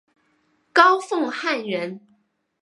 [0.73, 2.01] 高凤翰人。